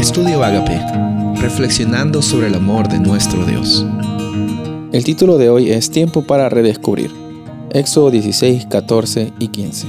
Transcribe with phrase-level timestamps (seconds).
[0.00, 0.80] Estudio Agape,
[1.42, 3.84] reflexionando sobre el amor de nuestro Dios.
[4.92, 7.10] El título de hoy es Tiempo para redescubrir.
[7.70, 9.88] Éxodo 16, 14 y 15.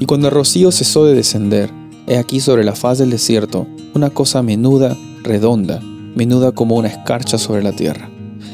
[0.00, 1.70] Y cuando el rocío cesó de descender,
[2.08, 5.80] he aquí sobre la faz del desierto una cosa menuda, redonda,
[6.16, 8.10] menuda como una escarcha sobre la tierra.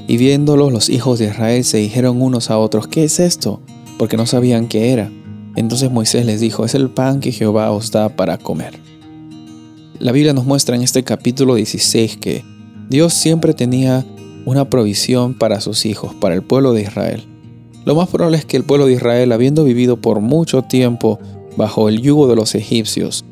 [0.06, 3.62] Y viéndolo los hijos de Israel se dijeron unos a otros, ¿qué es esto?
[3.96, 5.10] Porque no sabían qué era.
[5.56, 8.91] Entonces Moisés les dijo, es el pan que Jehová os da para comer.
[10.02, 12.44] La Biblia nos muestra en este capítulo 16 que
[12.88, 14.04] Dios siempre tenía
[14.44, 17.22] una provisión para sus hijos, para el pueblo de Israel.
[17.84, 21.20] Lo más probable es que el pueblo de Israel, habiendo vivido por mucho tiempo
[21.56, 23.24] bajo el yugo de los egipcios,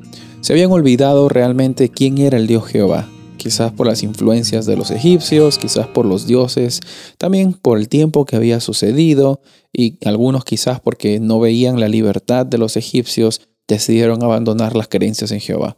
[0.43, 4.93] se habían olvidado realmente quién era el Dios Jehová, quizás por las influencias de los
[4.93, 6.79] egipcios, quizás por los dioses,
[7.19, 9.41] también por el tiempo que había sucedido
[9.73, 15.33] y algunos quizás porque no veían la libertad de los egipcios, decidieron abandonar las creencias
[15.33, 15.75] en Jehová.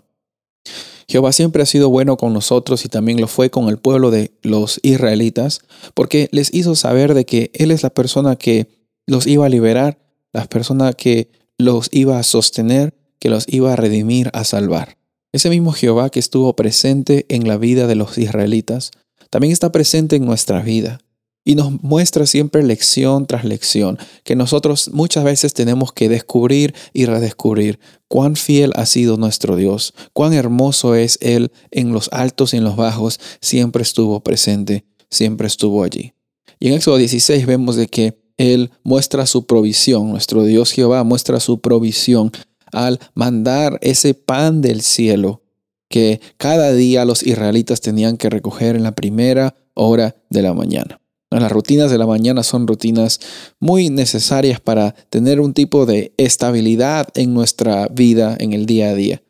[1.08, 4.32] Jehová siempre ha sido bueno con nosotros y también lo fue con el pueblo de
[4.42, 5.60] los israelitas,
[5.94, 8.68] porque les hizo saber de que Él es la persona que
[9.06, 9.98] los iba a liberar,
[10.32, 14.96] la persona que los iba a sostener, que los iba a redimir, a salvar.
[15.32, 18.90] Ese mismo Jehová que estuvo presente en la vida de los israelitas,
[19.30, 21.00] también está presente en nuestra vida.
[21.44, 27.06] Y nos muestra siempre lección tras lección, que nosotros muchas veces tenemos que descubrir y
[27.06, 32.58] redescubrir cuán fiel ha sido nuestro Dios, cuán hermoso es Él en los altos y
[32.58, 36.12] en los bajos, siempre estuvo presente, siempre estuvo allí.
[36.60, 41.40] Y en Éxodo 16 vemos de que Él muestra su provisión, nuestro Dios Jehová muestra
[41.40, 42.30] su provisión
[42.72, 45.42] al mandar ese pan del cielo
[45.88, 51.01] que cada día los israelitas tenían que recoger en la primera hora de la mañana.
[51.40, 53.20] Las rutinas de la mañana son rutinas
[53.58, 58.94] muy necesarias para tener un tipo de estabilidad en nuestra vida en el día a
[58.94, 59.22] día.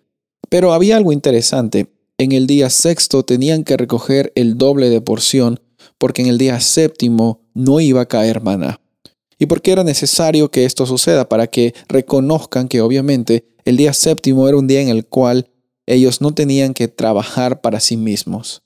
[0.48, 1.86] Pero había algo interesante.
[2.18, 5.60] En el día sexto tenían que recoger el doble de porción
[5.98, 8.80] porque en el día séptimo no iba a caer maná.
[9.38, 11.28] ¿Y por qué era necesario que esto suceda?
[11.28, 15.48] Para que reconozcan que obviamente el día séptimo era un día en el cual
[15.86, 18.62] ellos no tenían que trabajar para sí mismos.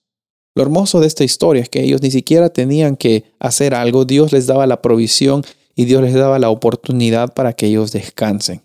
[0.57, 4.33] Lo hermoso de esta historia es que ellos ni siquiera tenían que hacer algo, Dios
[4.33, 5.45] les daba la provisión
[5.77, 8.63] y Dios les daba la oportunidad para que ellos descansen.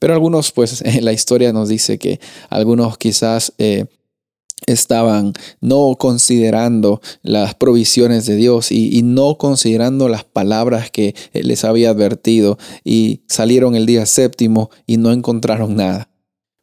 [0.00, 2.18] Pero algunos, pues en la historia nos dice que
[2.50, 3.86] algunos quizás eh,
[4.66, 11.90] estaban no considerando las provisiones de Dios y, no considerando las palabras que les había
[11.90, 16.10] advertido y salieron el día séptimo y no encontraron nada.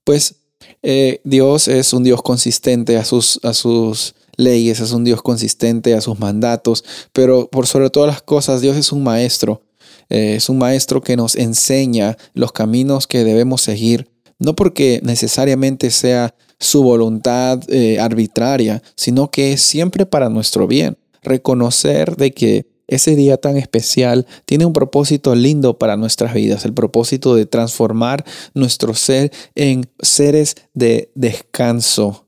[0.03, 0.35] Pues
[0.83, 5.93] eh, Dios es un Dios consistente a sus, a sus leyes, es un Dios consistente
[5.93, 9.61] a sus mandatos, pero por sobre todas las cosas, Dios es un maestro.
[10.09, 14.09] Eh, es un maestro que nos enseña los caminos que debemos seguir,
[14.39, 20.97] no porque necesariamente sea su voluntad eh, arbitraria, sino que es siempre para nuestro bien.
[21.23, 26.73] Reconocer de que ese día tan especial tiene un propósito lindo para nuestras vidas, el
[26.73, 28.23] propósito de transformar
[28.53, 32.24] nuestro ser en seres de descanso,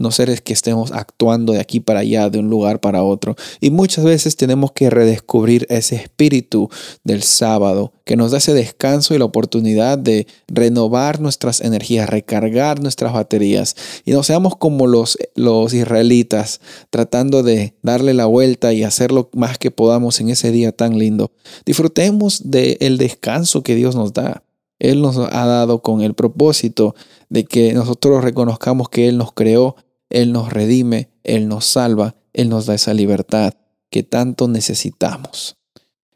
[0.00, 3.36] no seres que estemos actuando de aquí para allá, de un lugar para otro.
[3.60, 6.70] Y muchas veces tenemos que redescubrir ese espíritu
[7.04, 12.80] del sábado que nos da ese descanso y la oportunidad de renovar nuestras energías, recargar
[12.80, 13.76] nuestras baterías.
[14.06, 19.28] Y no seamos como los, los israelitas tratando de darle la vuelta y hacer lo
[19.34, 21.30] más que podamos en ese día tan lindo.
[21.66, 24.42] Disfrutemos del descanso que Dios nos da.
[24.78, 26.94] Él nos ha dado con el propósito
[27.28, 29.76] de que nosotros reconozcamos que Él nos creó
[30.10, 33.54] él nos redime, Él nos salva, Él nos da esa libertad
[33.90, 35.56] que tanto necesitamos.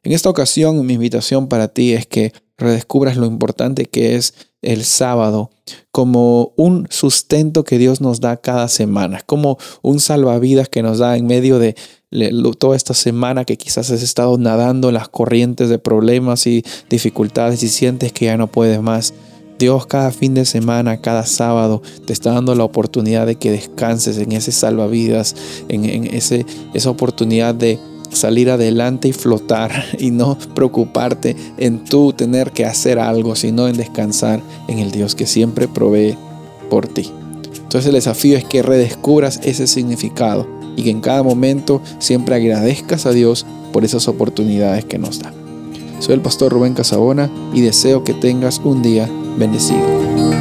[0.02, 4.84] En esta ocasión, mi invitación para ti es que redescubras lo importante que es el
[4.84, 5.50] sábado
[5.90, 11.16] como un sustento que Dios nos da cada semana, como un salvavidas que nos da
[11.16, 11.74] en medio de
[12.58, 17.62] toda esta semana que quizás has estado nadando en las corrientes de problemas y dificultades
[17.62, 19.14] y sientes que ya no puedes más.
[19.58, 24.18] Dios cada fin de semana, cada sábado, te está dando la oportunidad de que descanses
[24.18, 25.36] en ese salvavidas,
[25.68, 27.78] en, ese, esa oportunidad de
[28.10, 33.76] salir adelante y flotar y no preocuparte en tú tener que hacer algo, sino en
[33.76, 36.16] descansar en el Dios que siempre provee
[36.70, 37.10] por ti.
[37.56, 40.46] Entonces el desafío es que redescubras ese significado
[40.76, 45.32] y que en cada momento siempre agradezcas a Dios por esas oportunidades que nos da.
[46.00, 50.33] Soy el pastor Rubén Casabona y deseo que tengas un día bendecido.